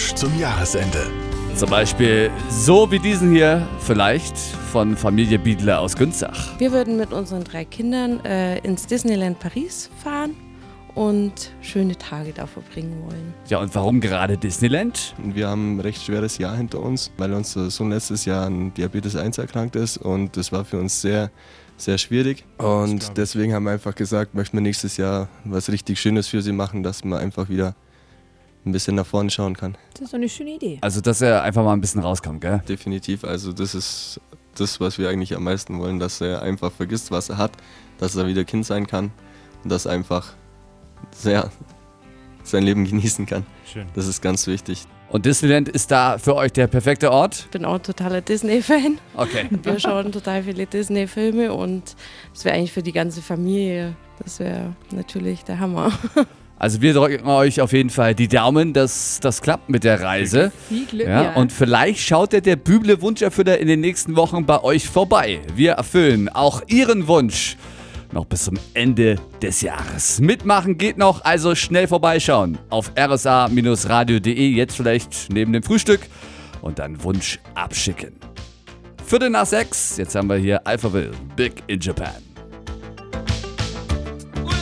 Wunsch 0.00 0.14
zum 0.14 0.38
Jahresende. 0.38 1.10
Zum 1.56 1.68
Beispiel 1.68 2.30
so 2.48 2.90
wie 2.90 2.98
diesen 2.98 3.32
hier 3.32 3.68
vielleicht 3.80 4.34
von 4.38 4.96
Familie 4.96 5.38
Biedler 5.38 5.78
aus 5.78 5.94
Günzach. 5.94 6.58
Wir 6.58 6.72
würden 6.72 6.96
mit 6.96 7.12
unseren 7.12 7.44
drei 7.44 7.66
Kindern 7.66 8.24
äh, 8.24 8.56
ins 8.60 8.86
Disneyland 8.86 9.38
Paris 9.40 9.90
fahren 10.02 10.34
und 10.94 11.52
schöne 11.60 11.98
Tage 11.98 12.32
da 12.32 12.46
verbringen 12.46 13.02
wollen. 13.04 13.34
Ja, 13.48 13.58
und 13.58 13.74
warum 13.74 14.00
gerade 14.00 14.38
Disneyland? 14.38 15.14
Wir 15.22 15.48
haben 15.48 15.76
ein 15.76 15.80
recht 15.80 16.02
schweres 16.02 16.38
Jahr 16.38 16.56
hinter 16.56 16.80
uns, 16.80 17.12
weil 17.18 17.34
unser 17.34 17.68
Sohn 17.68 17.90
letztes 17.90 18.24
Jahr 18.24 18.46
an 18.46 18.72
Diabetes 18.72 19.16
1 19.16 19.36
erkrankt 19.36 19.76
ist 19.76 19.98
und 19.98 20.34
das 20.34 20.50
war 20.50 20.64
für 20.64 20.78
uns 20.78 21.02
sehr, 21.02 21.30
sehr 21.76 21.98
schwierig. 21.98 22.46
Und 22.56 23.18
deswegen 23.18 23.52
haben 23.52 23.64
wir 23.64 23.72
einfach 23.72 23.94
gesagt, 23.94 24.34
möchten 24.34 24.56
wir 24.56 24.62
nächstes 24.62 24.96
Jahr 24.96 25.28
was 25.44 25.70
richtig 25.70 26.00
Schönes 26.00 26.28
für 26.28 26.40
sie 26.40 26.52
machen, 26.52 26.82
dass 26.82 27.04
man 27.04 27.18
einfach 27.18 27.50
wieder 27.50 27.74
ein 28.64 28.72
bisschen 28.72 28.94
nach 28.94 29.06
vorne 29.06 29.30
schauen 29.30 29.56
kann. 29.56 29.76
Das 29.94 30.02
ist 30.02 30.12
doch 30.12 30.18
eine 30.18 30.28
schöne 30.28 30.50
Idee. 30.50 30.78
Also, 30.80 31.00
dass 31.00 31.20
er 31.20 31.42
einfach 31.42 31.64
mal 31.64 31.72
ein 31.72 31.80
bisschen 31.80 32.02
rauskommt, 32.02 32.40
gell? 32.40 32.62
Definitiv, 32.68 33.24
also 33.24 33.52
das 33.52 33.74
ist 33.74 34.20
das, 34.54 34.80
was 34.80 34.98
wir 34.98 35.08
eigentlich 35.08 35.34
am 35.34 35.44
meisten 35.44 35.78
wollen, 35.78 35.98
dass 35.98 36.20
er 36.20 36.42
einfach 36.42 36.72
vergisst, 36.72 37.10
was 37.10 37.30
er 37.30 37.38
hat, 37.38 37.52
dass 37.98 38.16
er 38.16 38.26
wieder 38.26 38.44
Kind 38.44 38.66
sein 38.66 38.86
kann 38.86 39.10
und 39.62 39.72
dass 39.72 39.86
er 39.86 39.92
einfach 39.92 40.34
sehr 41.12 41.50
sein 42.42 42.62
Leben 42.64 42.84
genießen 42.84 43.26
kann. 43.26 43.46
Schön. 43.70 43.86
Das 43.94 44.06
ist 44.06 44.20
ganz 44.20 44.46
wichtig. 44.46 44.86
Und 45.08 45.26
Disneyland 45.26 45.68
ist 45.68 45.90
da 45.90 46.18
für 46.18 46.36
euch 46.36 46.52
der 46.52 46.68
perfekte 46.68 47.10
Ort? 47.10 47.40
Ich 47.40 47.50
bin 47.50 47.64
auch 47.64 47.74
ein 47.74 47.82
totaler 47.82 48.20
Disney-Fan. 48.20 48.98
Okay. 49.14 49.48
Wir 49.62 49.80
schauen 49.80 50.12
total 50.12 50.44
viele 50.44 50.66
Disney-Filme 50.66 51.52
und 51.52 51.96
das 52.32 52.44
wäre 52.44 52.54
eigentlich 52.54 52.72
für 52.72 52.82
die 52.82 52.92
ganze 52.92 53.20
Familie, 53.20 53.96
das 54.22 54.38
wäre 54.38 54.74
natürlich 54.92 55.44
der 55.44 55.58
Hammer. 55.58 55.92
Also 56.60 56.82
wir 56.82 56.92
drücken 56.92 57.26
euch 57.26 57.62
auf 57.62 57.72
jeden 57.72 57.88
Fall 57.88 58.14
die 58.14 58.28
Daumen, 58.28 58.74
dass 58.74 59.18
das 59.20 59.40
klappt 59.40 59.70
mit 59.70 59.82
der 59.82 60.02
Reise. 60.02 60.52
Viel 60.68 60.84
Glück. 60.84 61.08
Ja, 61.08 61.32
und 61.32 61.52
vielleicht 61.52 62.00
schaut 62.00 62.34
ja 62.34 62.40
der 62.40 62.56
Büble 62.56 63.00
Wunscherfüller 63.00 63.56
in 63.56 63.66
den 63.66 63.80
nächsten 63.80 64.14
Wochen 64.14 64.44
bei 64.44 64.62
euch 64.62 64.86
vorbei. 64.86 65.40
Wir 65.56 65.72
erfüllen 65.72 66.28
auch 66.28 66.60
Ihren 66.66 67.08
Wunsch 67.08 67.56
noch 68.12 68.26
bis 68.26 68.44
zum 68.44 68.58
Ende 68.74 69.16
des 69.40 69.62
Jahres. 69.62 70.20
Mitmachen 70.20 70.76
geht 70.76 70.98
noch, 70.98 71.24
also 71.24 71.54
schnell 71.54 71.88
vorbeischauen 71.88 72.58
auf 72.68 72.92
rsa-radio.de, 72.94 74.48
jetzt 74.50 74.76
vielleicht 74.76 75.32
neben 75.32 75.54
dem 75.54 75.62
Frühstück 75.62 76.00
und 76.60 76.78
dann 76.78 77.02
Wunsch 77.02 77.38
abschicken. 77.54 78.12
Viertel 79.06 79.30
nach 79.30 79.46
sechs, 79.46 79.96
jetzt 79.96 80.14
haben 80.14 80.28
wir 80.28 80.36
hier 80.36 80.66
Alphaville, 80.66 81.12
Big 81.36 81.62
in 81.68 81.80
Japan. 81.80 82.29